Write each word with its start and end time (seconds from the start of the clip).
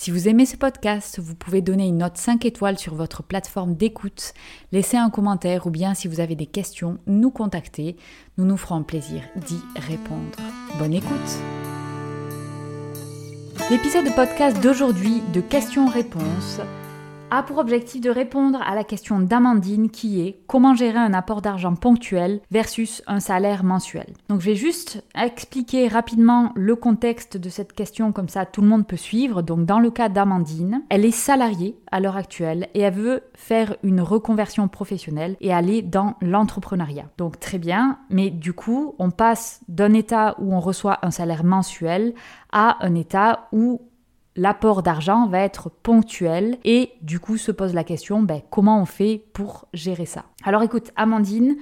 Si 0.00 0.10
vous 0.10 0.28
aimez 0.28 0.46
ce 0.46 0.56
podcast, 0.56 1.18
vous 1.18 1.34
pouvez 1.34 1.60
donner 1.60 1.86
une 1.86 1.98
note 1.98 2.16
5 2.16 2.46
étoiles 2.46 2.78
sur 2.78 2.94
votre 2.94 3.22
plateforme 3.22 3.74
d'écoute, 3.74 4.32
laisser 4.72 4.96
un 4.96 5.10
commentaire 5.10 5.66
ou 5.66 5.70
bien 5.70 5.92
si 5.92 6.08
vous 6.08 6.20
avez 6.20 6.36
des 6.36 6.46
questions, 6.46 6.96
nous 7.06 7.30
contacter. 7.30 7.96
Nous 8.38 8.46
nous 8.46 8.56
ferons 8.56 8.82
plaisir 8.82 9.20
d'y 9.36 9.60
répondre. 9.76 10.38
Bonne 10.78 10.94
écoute 10.94 11.10
L'épisode 13.70 14.06
de 14.06 14.14
podcast 14.14 14.58
d'aujourd'hui 14.62 15.20
de 15.34 15.42
questions-réponses 15.42 16.60
a 17.30 17.42
pour 17.42 17.58
objectif 17.58 18.00
de 18.00 18.10
répondre 18.10 18.60
à 18.62 18.74
la 18.74 18.84
question 18.84 19.20
d'Amandine 19.20 19.90
qui 19.90 20.20
est 20.20 20.40
comment 20.46 20.74
gérer 20.74 20.98
un 20.98 21.14
apport 21.14 21.42
d'argent 21.42 21.74
ponctuel 21.74 22.40
versus 22.50 23.02
un 23.06 23.20
salaire 23.20 23.64
mensuel. 23.64 24.06
Donc 24.28 24.40
je 24.40 24.46
vais 24.46 24.56
juste 24.56 25.02
expliquer 25.14 25.88
rapidement 25.88 26.52
le 26.54 26.76
contexte 26.76 27.36
de 27.36 27.48
cette 27.48 27.72
question 27.72 28.12
comme 28.12 28.28
ça 28.28 28.46
tout 28.46 28.62
le 28.62 28.68
monde 28.68 28.86
peut 28.86 28.96
suivre. 28.96 29.42
Donc 29.42 29.64
dans 29.64 29.80
le 29.80 29.90
cas 29.90 30.08
d'Amandine, 30.08 30.82
elle 30.88 31.04
est 31.04 31.10
salariée 31.10 31.76
à 31.90 32.00
l'heure 32.00 32.16
actuelle 32.16 32.68
et 32.74 32.80
elle 32.80 32.94
veut 32.94 33.22
faire 33.34 33.76
une 33.82 34.00
reconversion 34.00 34.68
professionnelle 34.68 35.36
et 35.40 35.52
aller 35.52 35.82
dans 35.82 36.14
l'entrepreneuriat. 36.20 37.06
Donc 37.18 37.38
très 37.40 37.58
bien, 37.58 37.98
mais 38.10 38.30
du 38.30 38.52
coup 38.52 38.94
on 38.98 39.10
passe 39.10 39.60
d'un 39.68 39.92
état 39.92 40.34
où 40.38 40.54
on 40.54 40.60
reçoit 40.60 40.98
un 41.02 41.10
salaire 41.10 41.44
mensuel 41.44 42.14
à 42.52 42.84
un 42.84 42.94
état 42.94 43.48
où 43.52 43.80
l'apport 44.40 44.82
d'argent 44.82 45.26
va 45.26 45.40
être 45.40 45.68
ponctuel 45.68 46.58
et 46.64 46.92
du 47.02 47.20
coup 47.20 47.36
se 47.36 47.52
pose 47.52 47.74
la 47.74 47.84
question 47.84 48.22
ben, 48.22 48.40
comment 48.48 48.80
on 48.80 48.86
fait 48.86 49.22
pour 49.34 49.68
gérer 49.74 50.06
ça? 50.06 50.24
Alors 50.44 50.62
écoute 50.62 50.92
Amandine, 50.96 51.56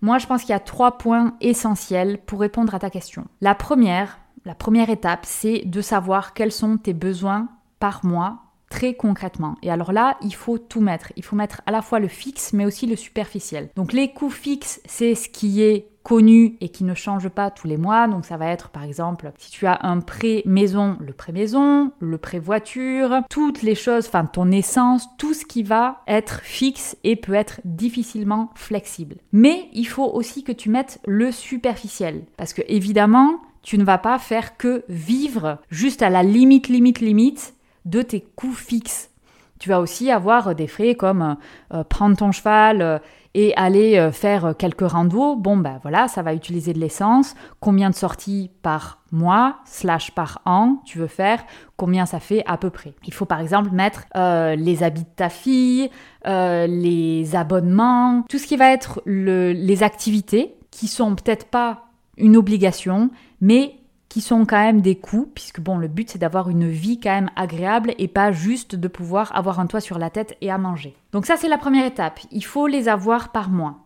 moi 0.00 0.18
je 0.18 0.28
pense 0.28 0.42
qu'il 0.42 0.50
y 0.50 0.54
a 0.54 0.60
trois 0.60 0.96
points 0.96 1.34
essentiels 1.40 2.18
pour 2.18 2.38
répondre 2.38 2.72
à 2.72 2.78
ta 2.78 2.88
question. 2.88 3.24
La 3.40 3.56
première, 3.56 4.20
la 4.44 4.54
première 4.54 4.90
étape, 4.90 5.26
c'est 5.26 5.64
de 5.66 5.80
savoir 5.80 6.32
quels 6.32 6.52
sont 6.52 6.76
tes 6.76 6.94
besoins 6.94 7.48
par 7.80 8.06
mois 8.06 8.38
très 8.70 8.94
concrètement. 8.94 9.56
Et 9.62 9.70
alors 9.72 9.92
là, 9.92 10.16
il 10.22 10.32
faut 10.32 10.56
tout 10.56 10.80
mettre. 10.80 11.12
Il 11.16 11.24
faut 11.24 11.34
mettre 11.34 11.60
à 11.66 11.72
la 11.72 11.82
fois 11.82 11.98
le 11.98 12.06
fixe, 12.06 12.52
mais 12.52 12.64
aussi 12.64 12.86
le 12.86 12.94
superficiel. 12.94 13.70
Donc 13.74 13.92
les 13.92 14.12
coûts 14.12 14.30
fixes, 14.30 14.80
c'est 14.84 15.16
ce 15.16 15.28
qui 15.28 15.62
est 15.62 15.89
connu 16.02 16.56
et 16.60 16.68
qui 16.68 16.84
ne 16.84 16.94
change 16.94 17.28
pas 17.28 17.50
tous 17.50 17.66
les 17.66 17.76
mois. 17.76 18.08
Donc 18.08 18.24
ça 18.24 18.36
va 18.36 18.46
être 18.46 18.70
par 18.70 18.84
exemple 18.84 19.32
si 19.38 19.50
tu 19.50 19.66
as 19.66 19.78
un 19.82 20.00
prêt 20.00 20.42
maison, 20.46 20.96
le 21.00 21.12
prêt 21.12 21.32
maison, 21.32 21.92
le 22.00 22.18
prêt 22.18 22.38
voiture, 22.38 23.22
toutes 23.28 23.62
les 23.62 23.74
choses, 23.74 24.06
enfin 24.06 24.24
ton 24.24 24.50
essence, 24.50 25.06
tout 25.18 25.34
ce 25.34 25.44
qui 25.44 25.62
va 25.62 26.02
être 26.06 26.40
fixe 26.42 26.96
et 27.04 27.16
peut 27.16 27.34
être 27.34 27.60
difficilement 27.64 28.50
flexible. 28.54 29.16
Mais 29.32 29.68
il 29.72 29.86
faut 29.86 30.10
aussi 30.10 30.44
que 30.44 30.52
tu 30.52 30.70
mettes 30.70 31.00
le 31.06 31.32
superficiel 31.32 32.24
parce 32.36 32.52
que 32.52 32.62
évidemment, 32.68 33.40
tu 33.62 33.78
ne 33.78 33.84
vas 33.84 33.98
pas 33.98 34.18
faire 34.18 34.56
que 34.56 34.84
vivre 34.88 35.58
juste 35.70 36.02
à 36.02 36.10
la 36.10 36.22
limite, 36.22 36.68
limite, 36.68 37.00
limite 37.00 37.54
de 37.84 38.02
tes 38.02 38.20
coûts 38.20 38.54
fixes. 38.54 39.10
Tu 39.58 39.68
vas 39.68 39.80
aussi 39.80 40.10
avoir 40.10 40.54
des 40.54 40.66
frais 40.66 40.94
comme 40.94 41.36
euh, 41.74 41.84
prendre 41.84 42.16
ton 42.16 42.32
cheval 42.32 42.80
euh, 42.80 42.98
et 43.34 43.54
aller 43.56 44.10
faire 44.12 44.54
quelques 44.58 44.88
randos. 44.88 45.36
Bon, 45.36 45.56
ben 45.56 45.78
voilà, 45.82 46.08
ça 46.08 46.22
va 46.22 46.34
utiliser 46.34 46.72
de 46.72 46.80
l'essence. 46.80 47.34
Combien 47.60 47.90
de 47.90 47.94
sorties 47.94 48.50
par 48.62 49.02
mois, 49.12 49.58
slash 49.64 50.10
par 50.10 50.42
an, 50.46 50.82
tu 50.84 50.98
veux 50.98 51.06
faire? 51.06 51.44
Combien 51.76 52.06
ça 52.06 52.18
fait 52.18 52.42
à 52.46 52.56
peu 52.56 52.70
près? 52.70 52.94
Il 53.06 53.14
faut 53.14 53.26
par 53.26 53.40
exemple 53.40 53.70
mettre 53.70 54.06
les 54.14 54.82
habits 54.82 55.04
de 55.04 55.14
ta 55.14 55.28
fille, 55.28 55.90
les 56.24 57.36
abonnements, 57.36 58.24
tout 58.28 58.38
ce 58.38 58.46
qui 58.46 58.56
va 58.56 58.72
être 58.72 59.00
les 59.06 59.82
activités 59.82 60.56
qui 60.70 60.88
sont 60.88 61.14
peut-être 61.14 61.46
pas 61.46 61.84
une 62.16 62.36
obligation, 62.36 63.10
mais 63.40 63.76
qui 64.10 64.20
sont 64.20 64.44
quand 64.44 64.60
même 64.60 64.82
des 64.82 64.96
coûts, 64.96 65.30
puisque 65.34 65.60
bon, 65.60 65.78
le 65.78 65.88
but 65.88 66.10
c'est 66.10 66.18
d'avoir 66.18 66.50
une 66.50 66.68
vie 66.68 67.00
quand 67.00 67.14
même 67.14 67.30
agréable 67.36 67.94
et 67.96 68.08
pas 68.08 68.32
juste 68.32 68.74
de 68.74 68.88
pouvoir 68.88 69.34
avoir 69.34 69.60
un 69.60 69.66
toit 69.66 69.80
sur 69.80 69.98
la 69.98 70.10
tête 70.10 70.36
et 70.42 70.50
à 70.50 70.58
manger. 70.58 70.94
Donc 71.12 71.24
ça 71.24 71.38
c'est 71.38 71.48
la 71.48 71.56
première 71.56 71.86
étape, 71.86 72.20
il 72.30 72.44
faut 72.44 72.66
les 72.66 72.88
avoir 72.88 73.30
par 73.30 73.48
mois. 73.48 73.78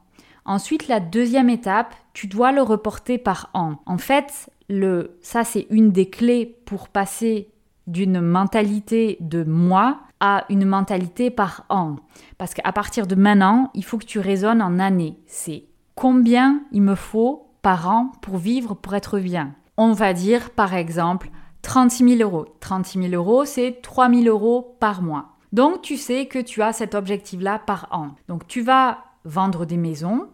Ensuite, 0.47 0.89
la 0.89 1.01
deuxième 1.01 1.49
étape, 1.49 1.95
tu 2.13 2.27
dois 2.27 2.53
le 2.53 2.61
reporter 2.61 3.17
par 3.17 3.49
an. 3.55 3.77
En 3.87 3.97
fait, 3.97 4.51
le, 4.69 5.17
ça 5.23 5.45
c'est 5.45 5.67
une 5.71 5.91
des 5.91 6.11
clés 6.11 6.59
pour 6.67 6.89
passer 6.89 7.49
d'une 7.87 8.21
mentalité 8.21 9.19
de 9.21 9.45
mois 9.45 10.01
à 10.21 10.45
une 10.49 10.65
mentalité 10.65 11.31
par 11.31 11.65
an. 11.69 11.97
Parce 12.39 12.55
qu'à 12.55 12.73
partir 12.73 13.07
de 13.07 13.15
maintenant, 13.15 13.71
il 13.75 13.85
faut 13.85 13.99
que 13.99 14.07
tu 14.07 14.19
raisonnes 14.19 14.63
en 14.63 14.79
années. 14.79 15.19
C'est 15.27 15.65
combien 15.95 16.63
il 16.73 16.83
me 16.83 16.95
faut 16.95 17.51
par 17.61 17.91
an 17.91 18.13
pour 18.23 18.39
vivre, 18.39 18.75
pour 18.75 18.95
être 18.95 19.19
bien 19.19 19.55
on 19.77 19.93
va 19.93 20.13
dire 20.13 20.51
par 20.51 20.75
exemple 20.75 21.31
36 21.63 22.17
000 22.19 22.31
euros. 22.31 22.47
36 22.61 23.11
000 23.11 23.15
euros, 23.15 23.45
c'est 23.45 23.81
3 23.83 24.11
000 24.11 24.23
euros 24.25 24.77
par 24.81 25.03
mois. 25.03 25.31
Donc 25.53 25.83
tu 25.83 25.97
sais 25.97 26.27
que 26.27 26.39
tu 26.39 26.63
as 26.63 26.73
cet 26.73 26.95
objectif-là 26.95 27.59
par 27.59 27.89
an. 27.91 28.11
Donc 28.29 28.47
tu 28.47 28.61
vas 28.61 28.99
vendre 29.25 29.65
des 29.65 29.77
maisons. 29.77 30.29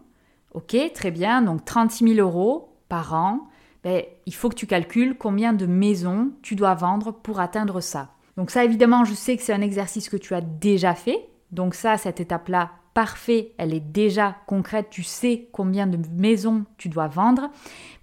Ok, 0.53 0.75
très 0.93 1.11
bien. 1.11 1.41
Donc 1.41 1.63
36 1.63 2.15
000 2.15 2.27
euros 2.27 2.75
par 2.89 3.13
an. 3.13 3.47
Ben, 3.83 4.03
il 4.25 4.35
faut 4.35 4.49
que 4.49 4.55
tu 4.55 4.67
calcules 4.67 5.17
combien 5.17 5.53
de 5.53 5.65
maisons 5.65 6.31
tu 6.41 6.55
dois 6.55 6.75
vendre 6.75 7.11
pour 7.11 7.39
atteindre 7.39 7.81
ça. 7.81 8.09
Donc 8.37 8.51
ça, 8.51 8.63
évidemment, 8.63 9.05
je 9.05 9.13
sais 9.13 9.37
que 9.37 9.43
c'est 9.43 9.53
un 9.53 9.61
exercice 9.61 10.09
que 10.09 10.17
tu 10.17 10.35
as 10.35 10.41
déjà 10.41 10.93
fait. 10.93 11.29
Donc 11.51 11.73
ça, 11.73 11.97
cette 11.97 12.19
étape-là, 12.19 12.71
parfait, 12.93 13.53
elle 13.57 13.73
est 13.73 13.79
déjà 13.79 14.35
concrète, 14.47 14.87
tu 14.89 15.03
sais 15.03 15.47
combien 15.51 15.87
de 15.87 15.99
maisons 16.17 16.65
tu 16.77 16.89
dois 16.89 17.07
vendre. 17.07 17.49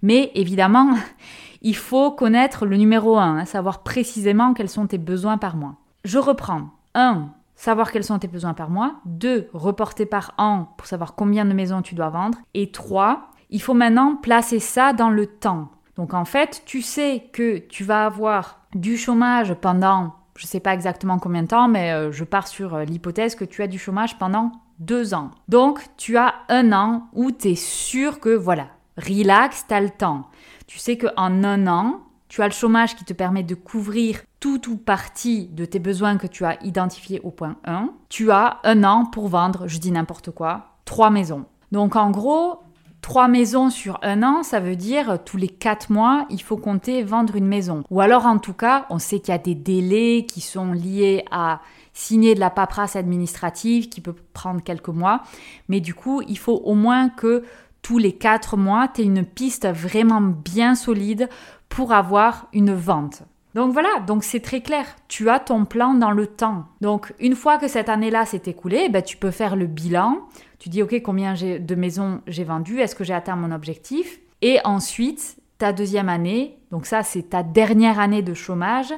Mais 0.01 0.31
évidemment, 0.35 0.95
il 1.61 1.75
faut 1.75 2.11
connaître 2.11 2.65
le 2.65 2.77
numéro 2.77 3.17
1, 3.17 3.37
hein, 3.37 3.45
savoir 3.45 3.83
précisément 3.83 4.53
quels 4.53 4.69
sont 4.69 4.87
tes 4.87 4.97
besoins 4.97 5.37
par 5.37 5.55
mois. 5.55 5.75
Je 6.05 6.17
reprends. 6.17 6.69
1. 6.95 7.29
Savoir 7.55 7.91
quels 7.91 8.03
sont 8.05 8.19
tes 8.19 8.27
besoins 8.27 8.53
par 8.53 8.69
mois. 8.69 8.95
2. 9.05 9.49
Reporter 9.53 10.05
par 10.05 10.33
an 10.37 10.73
pour 10.77 10.87
savoir 10.87 11.15
combien 11.15 11.45
de 11.45 11.53
maisons 11.53 11.81
tu 11.81 11.93
dois 11.93 12.09
vendre. 12.09 12.37
Et 12.53 12.71
3. 12.71 13.31
Il 13.49 13.61
faut 13.61 13.73
maintenant 13.73 14.15
placer 14.15 14.59
ça 14.59 14.93
dans 14.93 15.09
le 15.09 15.27
temps. 15.27 15.69
Donc 15.95 16.13
en 16.13 16.23
fait, 16.23 16.61
tu 16.65 16.81
sais 16.81 17.25
que 17.33 17.57
tu 17.57 17.83
vas 17.83 18.05
avoir 18.05 18.61
du 18.73 18.95
chômage 18.95 19.53
pendant, 19.55 20.15
je 20.37 20.45
ne 20.45 20.47
sais 20.47 20.61
pas 20.61 20.73
exactement 20.73 21.19
combien 21.19 21.43
de 21.43 21.47
temps, 21.47 21.67
mais 21.67 21.91
euh, 21.91 22.11
je 22.11 22.23
pars 22.23 22.47
sur 22.47 22.75
euh, 22.75 22.85
l'hypothèse 22.85 23.35
que 23.35 23.43
tu 23.43 23.61
as 23.61 23.67
du 23.67 23.77
chômage 23.77 24.17
pendant 24.17 24.51
deux 24.79 25.13
ans. 25.13 25.31
Donc, 25.47 25.81
tu 25.97 26.17
as 26.17 26.33
un 26.49 26.71
an 26.71 27.07
où 27.13 27.31
tu 27.31 27.49
es 27.49 27.55
sûr 27.55 28.19
que, 28.19 28.29
voilà, 28.29 28.67
relax, 28.97 29.65
tu 29.67 29.73
as 29.73 29.81
le 29.81 29.89
temps. 29.89 30.27
Tu 30.67 30.79
sais 30.79 30.97
qu'en 30.97 31.43
un 31.43 31.67
an, 31.67 32.01
tu 32.27 32.41
as 32.41 32.47
le 32.47 32.53
chômage 32.53 32.95
qui 32.95 33.05
te 33.05 33.13
permet 33.13 33.43
de 33.43 33.55
couvrir 33.55 34.21
tout 34.39 34.69
ou 34.69 34.77
partie 34.77 35.47
de 35.47 35.65
tes 35.65 35.79
besoins 35.79 36.17
que 36.17 36.27
tu 36.27 36.45
as 36.45 36.63
identifiés 36.63 37.19
au 37.21 37.31
point 37.31 37.57
1. 37.65 37.89
Tu 38.07 38.31
as 38.31 38.59
un 38.63 38.83
an 38.83 39.05
pour 39.05 39.27
vendre, 39.27 39.67
je 39.67 39.79
dis 39.79 39.91
n'importe 39.91 40.31
quoi, 40.31 40.75
trois 40.85 41.09
maisons. 41.09 41.45
Donc 41.71 41.95
en 41.95 42.11
gros, 42.11 42.59
trois 43.01 43.27
maisons 43.27 43.69
sur 43.69 43.99
un 44.01 44.23
an, 44.23 44.43
ça 44.43 44.59
veut 44.59 44.75
dire 44.75 45.19
tous 45.23 45.37
les 45.37 45.47
quatre 45.47 45.91
mois, 45.91 46.25
il 46.29 46.41
faut 46.41 46.57
compter 46.57 47.03
vendre 47.03 47.35
une 47.35 47.47
maison. 47.47 47.83
Ou 47.89 48.01
alors 48.01 48.25
en 48.25 48.37
tout 48.37 48.53
cas, 48.53 48.85
on 48.89 48.99
sait 48.99 49.19
qu'il 49.19 49.31
y 49.31 49.35
a 49.35 49.39
des 49.39 49.55
délais 49.55 50.25
qui 50.27 50.41
sont 50.41 50.71
liés 50.71 51.25
à 51.31 51.61
signer 51.93 52.35
de 52.35 52.39
la 52.39 52.49
paperasse 52.49 52.95
administrative 52.95 53.89
qui 53.89 54.01
peut 54.01 54.15
prendre 54.33 54.63
quelques 54.63 54.89
mois. 54.89 55.23
Mais 55.67 55.81
du 55.81 55.93
coup, 55.93 56.21
il 56.27 56.37
faut 56.37 56.61
au 56.63 56.75
moins 56.75 57.09
que 57.09 57.43
tous 57.81 57.97
les 57.97 58.13
quatre 58.13 58.57
mois, 58.57 58.87
tu 58.87 59.01
aies 59.01 59.05
une 59.05 59.25
piste 59.25 59.67
vraiment 59.67 60.21
bien 60.21 60.75
solide 60.75 61.29
pour 61.69 61.93
avoir 61.93 62.47
une 62.53 62.73
vente. 62.73 63.23
Donc 63.55 63.73
voilà, 63.73 63.89
donc 64.05 64.23
c'est 64.23 64.39
très 64.39 64.61
clair. 64.61 64.85
Tu 65.07 65.29
as 65.29 65.39
ton 65.39 65.65
plan 65.65 65.93
dans 65.93 66.11
le 66.11 66.27
temps. 66.27 66.65
Donc 66.81 67.13
une 67.19 67.35
fois 67.35 67.57
que 67.57 67.67
cette 67.67 67.89
année-là 67.89 68.25
s'est 68.25 68.43
écoulée, 68.45 68.89
ben, 68.89 69.01
tu 69.01 69.17
peux 69.17 69.31
faire 69.31 69.55
le 69.55 69.65
bilan. 69.65 70.19
Tu 70.59 70.69
dis, 70.69 70.83
OK, 70.83 71.01
combien 71.01 71.33
de 71.33 71.75
maisons 71.75 72.21
j'ai 72.27 72.43
vendues? 72.43 72.79
Est-ce 72.79 72.95
que 72.95 73.03
j'ai 73.03 73.13
atteint 73.13 73.35
mon 73.35 73.51
objectif? 73.51 74.19
Et 74.41 74.59
ensuite, 74.65 75.37
ta 75.57 75.73
deuxième 75.73 76.09
année, 76.09 76.57
donc 76.71 76.85
ça 76.85 77.03
c'est 77.03 77.23
ta 77.23 77.43
dernière 77.43 77.99
année 77.99 78.21
de 78.21 78.33
chômage, 78.33 78.93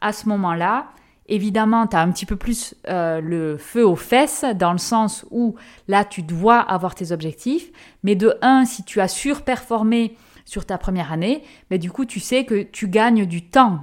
à 0.00 0.12
ce 0.12 0.28
moment-là, 0.28 0.86
Évidemment, 1.30 1.86
tu 1.86 1.94
as 1.94 2.00
un 2.00 2.10
petit 2.10 2.24
peu 2.24 2.36
plus 2.36 2.74
euh, 2.88 3.20
le 3.20 3.58
feu 3.58 3.86
aux 3.86 3.96
fesses, 3.96 4.46
dans 4.54 4.72
le 4.72 4.78
sens 4.78 5.26
où 5.30 5.56
là, 5.86 6.02
tu 6.04 6.22
dois 6.22 6.58
avoir 6.58 6.94
tes 6.94 7.12
objectifs. 7.12 7.70
Mais 8.02 8.14
de 8.14 8.34
un, 8.40 8.64
si 8.64 8.82
tu 8.82 9.00
as 9.00 9.08
surperformé 9.08 10.16
sur 10.48 10.64
ta 10.64 10.78
première 10.78 11.12
année, 11.12 11.42
mais 11.70 11.78
du 11.78 11.90
coup, 11.90 12.06
tu 12.06 12.20
sais 12.20 12.46
que 12.46 12.62
tu 12.62 12.88
gagnes 12.88 13.26
du 13.26 13.50
temps. 13.50 13.80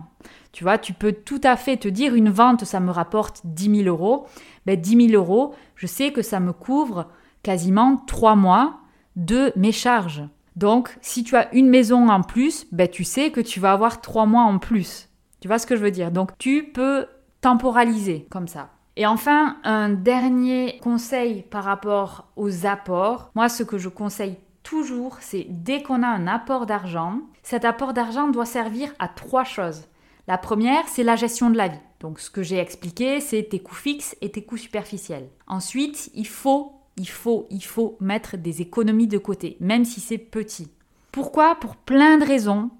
Tu 0.51 0.63
vois, 0.63 0.79
tu 0.79 0.93
peux 0.93 1.11
tout 1.11 1.39
à 1.43 1.57
fait 1.57 1.77
te 1.77 1.87
dire 1.87 2.15
une 2.15 2.31
vente, 2.31 2.65
ça 2.65 2.79
me 2.79 2.89
rapporte 2.89 3.41
10 3.43 3.83
000 3.83 3.87
euros. 3.87 4.25
Ben, 4.65 4.75
10 4.79 5.09
000 5.09 5.21
euros, 5.21 5.53
je 5.75 5.85
sais 5.85 6.11
que 6.11 6.23
ça 6.23 6.39
me 6.39 6.53
couvre 6.53 7.07
quasiment 7.43 7.97
trois 8.07 8.35
mois 8.35 8.79
de 9.15 9.53
mes 9.55 9.71
charges. 9.71 10.23
Donc, 10.55 10.97
si 11.01 11.23
tu 11.23 11.35
as 11.35 11.53
une 11.53 11.69
maison 11.69 12.09
en 12.09 12.23
plus, 12.23 12.65
ben, 12.71 12.87
tu 12.87 13.03
sais 13.03 13.29
que 13.29 13.41
tu 13.41 13.59
vas 13.59 13.71
avoir 13.71 14.01
trois 14.01 14.25
mois 14.25 14.43
en 14.43 14.57
plus. 14.57 15.09
Tu 15.41 15.47
vois 15.47 15.59
ce 15.59 15.67
que 15.67 15.75
je 15.75 15.83
veux 15.83 15.91
dire? 15.91 16.09
Donc, 16.09 16.31
tu 16.39 16.71
peux 16.73 17.05
temporaliser 17.41 18.25
comme 18.31 18.47
ça. 18.47 18.69
Et 18.95 19.05
enfin, 19.05 19.57
un 19.63 19.89
dernier 19.89 20.79
conseil 20.81 21.43
par 21.43 21.63
rapport 21.63 22.31
aux 22.37 22.65
apports. 22.65 23.29
Moi, 23.35 23.49
ce 23.49 23.61
que 23.61 23.77
je 23.77 23.89
conseille 23.89 24.37
toujours, 24.65 25.17
c'est 25.21 25.45
dès 25.47 25.81
qu'on 25.81 26.03
a 26.03 26.07
un 26.07 26.27
apport 26.27 26.65
d'argent, 26.65 27.21
cet 27.43 27.63
apport 27.63 27.93
d'argent 27.93 28.27
doit 28.27 28.45
servir 28.45 28.93
à 28.99 29.07
trois 29.07 29.45
choses. 29.45 29.83
La 30.27 30.37
première, 30.37 30.87
c'est 30.87 31.03
la 31.03 31.15
gestion 31.15 31.49
de 31.49 31.55
la 31.55 31.69
vie. 31.69 31.79
Donc 32.01 32.19
ce 32.19 32.29
que 32.29 32.43
j'ai 32.43 32.57
expliqué, 32.57 33.21
c'est 33.21 33.43
tes 33.43 33.59
coûts 33.59 33.75
fixes 33.75 34.17
et 34.21 34.31
tes 34.31 34.43
coûts 34.43 34.57
superficiels. 34.57 35.29
Ensuite, 35.47 36.09
il 36.15 36.27
faut, 36.27 36.73
il 36.97 37.07
faut, 37.07 37.45
il 37.51 37.63
faut 37.63 37.95
mettre 38.01 38.35
des 38.35 38.61
économies 38.61 39.07
de 39.07 39.19
côté, 39.19 39.55
même 39.59 39.85
si 39.85 40.01
c'est 40.01 40.17
petit. 40.17 40.67
Pourquoi? 41.11 41.55
Pour 41.55 41.75
plein 41.75 42.17
de 42.17 42.25
raisons. 42.25 42.71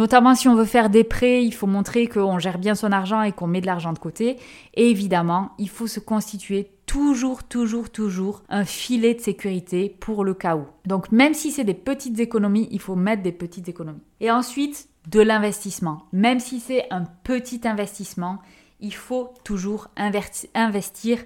Notamment 0.00 0.34
si 0.34 0.48
on 0.48 0.54
veut 0.54 0.64
faire 0.64 0.88
des 0.88 1.04
prêts, 1.04 1.44
il 1.44 1.52
faut 1.52 1.66
montrer 1.66 2.06
qu'on 2.06 2.38
gère 2.38 2.56
bien 2.56 2.74
son 2.74 2.90
argent 2.90 3.20
et 3.20 3.32
qu'on 3.32 3.46
met 3.46 3.60
de 3.60 3.66
l'argent 3.66 3.92
de 3.92 3.98
côté. 3.98 4.38
Et 4.72 4.88
évidemment, 4.88 5.50
il 5.58 5.68
faut 5.68 5.86
se 5.86 6.00
constituer 6.00 6.70
toujours, 6.86 7.44
toujours, 7.44 7.90
toujours 7.90 8.42
un 8.48 8.64
filet 8.64 9.12
de 9.12 9.20
sécurité 9.20 9.94
pour 10.00 10.24
le 10.24 10.32
cas 10.32 10.56
où. 10.56 10.64
Donc 10.86 11.12
même 11.12 11.34
si 11.34 11.50
c'est 11.50 11.64
des 11.64 11.74
petites 11.74 12.18
économies, 12.18 12.66
il 12.70 12.80
faut 12.80 12.96
mettre 12.96 13.22
des 13.22 13.30
petites 13.30 13.68
économies. 13.68 14.00
Et 14.20 14.30
ensuite, 14.30 14.88
de 15.06 15.20
l'investissement. 15.20 16.06
Même 16.12 16.40
si 16.40 16.60
c'est 16.60 16.86
un 16.90 17.04
petit 17.22 17.60
investissement, 17.64 18.38
il 18.80 18.94
faut 18.94 19.34
toujours 19.44 19.88
investir. 19.96 21.18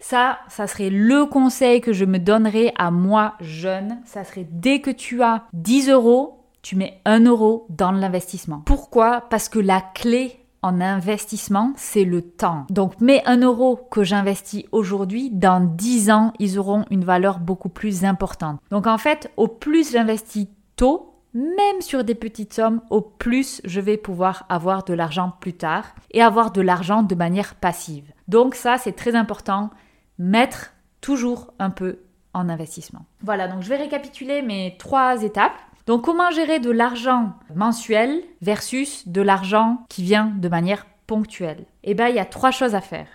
Ça, 0.00 0.38
ça 0.50 0.66
serait 0.66 0.90
le 0.90 1.24
conseil 1.24 1.80
que 1.80 1.94
je 1.94 2.04
me 2.04 2.18
donnerais 2.18 2.74
à 2.76 2.90
moi 2.90 3.36
jeune. 3.40 4.02
Ça 4.04 4.22
serait 4.22 4.46
dès 4.50 4.82
que 4.82 4.90
tu 4.90 5.22
as 5.22 5.44
10 5.54 5.88
euros, 5.88 6.37
tu 6.62 6.76
mets 6.76 7.00
1 7.04 7.24
euro 7.24 7.66
dans 7.70 7.92
l'investissement. 7.92 8.62
Pourquoi? 8.64 9.22
Parce 9.30 9.48
que 9.48 9.58
la 9.58 9.80
clé 9.80 10.44
en 10.62 10.80
investissement, 10.80 11.72
c'est 11.76 12.04
le 12.04 12.22
temps. 12.22 12.66
Donc 12.68 13.00
mes 13.00 13.24
1 13.26 13.42
euro 13.42 13.76
que 13.76 14.02
j'investis 14.02 14.64
aujourd'hui, 14.72 15.30
dans 15.30 15.60
10 15.60 16.10
ans, 16.10 16.32
ils 16.38 16.58
auront 16.58 16.84
une 16.90 17.04
valeur 17.04 17.38
beaucoup 17.38 17.68
plus 17.68 18.04
importante. 18.04 18.60
Donc 18.70 18.86
en 18.86 18.98
fait, 18.98 19.30
au 19.36 19.46
plus 19.48 19.92
j'investis 19.92 20.48
tôt, 20.76 21.14
même 21.34 21.80
sur 21.80 22.04
des 22.04 22.14
petites 22.14 22.54
sommes, 22.54 22.80
au 22.90 23.00
plus 23.00 23.60
je 23.64 23.80
vais 23.80 23.96
pouvoir 23.96 24.46
avoir 24.48 24.84
de 24.84 24.94
l'argent 24.94 25.32
plus 25.40 25.52
tard 25.52 25.94
et 26.10 26.22
avoir 26.22 26.50
de 26.50 26.60
l'argent 26.60 27.02
de 27.02 27.14
manière 27.14 27.54
passive. 27.54 28.12
Donc 28.26 28.54
ça, 28.54 28.78
c'est 28.78 28.92
très 28.92 29.14
important, 29.14 29.70
mettre 30.18 30.72
toujours 31.00 31.52
un 31.58 31.70
peu 31.70 32.00
en 32.34 32.48
investissement. 32.48 33.04
Voilà, 33.22 33.48
donc 33.48 33.62
je 33.62 33.68
vais 33.68 33.76
récapituler 33.76 34.42
mes 34.42 34.76
trois 34.78 35.22
étapes. 35.22 35.58
Donc 35.88 36.04
comment 36.04 36.30
gérer 36.30 36.60
de 36.60 36.70
l'argent 36.70 37.32
mensuel 37.54 38.22
versus 38.42 39.08
de 39.08 39.22
l'argent 39.22 39.86
qui 39.88 40.02
vient 40.02 40.26
de 40.26 40.48
manière 40.50 40.86
ponctuelle? 41.06 41.64
Eh 41.82 41.94
bien, 41.94 42.08
il 42.08 42.14
y 42.14 42.18
a 42.18 42.26
trois 42.26 42.50
choses 42.50 42.74
à 42.74 42.82
faire. 42.82 43.06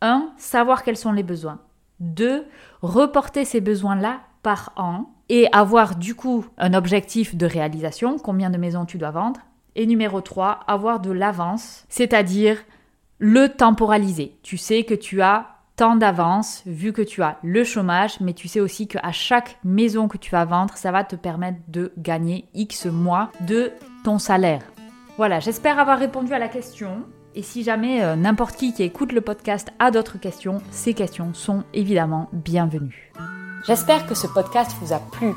1. 0.00 0.32
Savoir 0.36 0.82
quels 0.82 0.96
sont 0.96 1.12
les 1.12 1.22
besoins. 1.22 1.60
2. 2.00 2.48
Reporter 2.82 3.44
ces 3.44 3.60
besoins-là 3.60 4.22
par 4.42 4.72
an 4.74 5.08
et 5.28 5.46
avoir 5.52 5.94
du 5.94 6.16
coup 6.16 6.44
un 6.58 6.74
objectif 6.74 7.36
de 7.36 7.46
réalisation, 7.46 8.18
combien 8.18 8.50
de 8.50 8.58
maisons 8.58 8.86
tu 8.86 8.98
dois 8.98 9.12
vendre. 9.12 9.38
Et 9.76 9.86
numéro 9.86 10.20
3, 10.20 10.64
avoir 10.66 10.98
de 10.98 11.12
l'avance, 11.12 11.84
c'est-à-dire 11.88 12.58
le 13.18 13.50
temporaliser. 13.50 14.36
Tu 14.42 14.56
sais 14.56 14.82
que 14.82 14.94
tu 14.94 15.22
as 15.22 15.53
tant 15.76 15.96
d'avance 15.96 16.62
vu 16.66 16.92
que 16.92 17.02
tu 17.02 17.22
as 17.22 17.38
le 17.42 17.64
chômage, 17.64 18.20
mais 18.20 18.32
tu 18.32 18.48
sais 18.48 18.60
aussi 18.60 18.86
qu'à 18.86 19.12
chaque 19.12 19.58
maison 19.64 20.08
que 20.08 20.18
tu 20.18 20.30
vas 20.30 20.44
vendre, 20.44 20.76
ça 20.76 20.92
va 20.92 21.04
te 21.04 21.16
permettre 21.16 21.58
de 21.68 21.92
gagner 21.98 22.46
X 22.54 22.86
mois 22.86 23.30
de 23.40 23.72
ton 24.04 24.18
salaire. 24.18 24.62
Voilà, 25.16 25.40
j'espère 25.40 25.78
avoir 25.78 25.98
répondu 25.98 26.32
à 26.32 26.38
la 26.38 26.48
question. 26.48 27.04
Et 27.34 27.42
si 27.42 27.64
jamais 27.64 28.02
euh, 28.04 28.14
n'importe 28.14 28.56
qui 28.56 28.72
qui 28.72 28.84
écoute 28.84 29.12
le 29.12 29.20
podcast 29.20 29.72
a 29.80 29.90
d'autres 29.90 30.18
questions, 30.18 30.62
ces 30.70 30.94
questions 30.94 31.34
sont 31.34 31.64
évidemment 31.72 32.28
bienvenues. 32.32 33.12
J'espère 33.66 34.06
que 34.06 34.14
ce 34.14 34.28
podcast 34.28 34.70
vous 34.80 34.92
a 34.92 34.98
plu. 34.98 35.32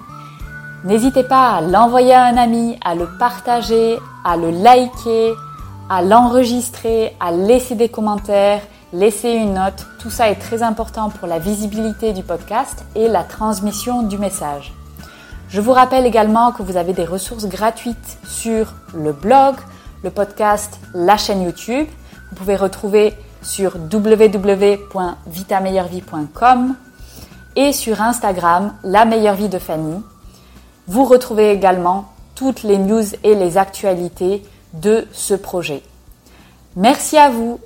N'hésitez 0.84 1.24
pas 1.24 1.56
à 1.56 1.62
l'envoyer 1.62 2.14
à 2.14 2.26
un 2.26 2.38
ami, 2.38 2.78
à 2.84 2.94
le 2.94 3.08
partager, 3.18 3.98
à 4.24 4.38
le 4.38 4.52
liker, 4.52 5.34
à 5.90 6.04
l'enregistrer, 6.04 7.16
à 7.20 7.32
laisser 7.32 7.76
des 7.76 7.90
commentaires, 7.90 8.62
laisser 8.94 9.32
une 9.32 9.56
note. 9.56 9.86
Tout 10.00 10.10
ça 10.10 10.30
est 10.30 10.36
très 10.36 10.64
important 10.64 11.10
pour 11.10 11.28
la 11.28 11.40
visibilité 11.40 12.14
du 12.14 12.24
podcast 12.24 12.86
et 12.96 13.08
la 13.08 13.24
transmission 13.24 14.04
du 14.04 14.18
message. 14.18 14.74
Je 15.50 15.62
vous 15.62 15.72
rappelle 15.72 16.06
également 16.06 16.52
que 16.52 16.62
vous 16.62 16.78
avez 16.78 16.94
des 16.94 17.06
ressources 17.06 17.48
gratuites 17.48 18.18
sur 18.28 18.74
le 18.94 19.14
blog, 19.14 19.56
le 20.04 20.10
podcast, 20.10 20.80
la 20.94 21.18
chaîne 21.18 21.42
YouTube. 21.42 21.88
Vous 22.30 22.36
pouvez 22.36 22.56
retrouver 22.56 23.14
sur 23.42 23.78
www.vitameilleurvie.com 23.78 26.76
et 27.56 27.72
sur 27.72 28.02
Instagram, 28.02 28.74
La 28.84 29.06
meilleure 29.06 29.36
vie 29.36 29.50
de 29.50 29.58
Fanny. 29.58 30.04
Vous 30.88 31.06
retrouvez 31.06 31.52
également 31.52 32.12
toutes 32.36 32.64
les 32.64 32.78
news 32.78 33.04
et 33.24 33.36
les 33.36 33.58
actualités 33.58 34.44
de 34.74 35.08
ce 35.12 35.34
projet. 35.34 35.82
Merci 36.76 37.18
à 37.18 37.30
vous 37.30 37.60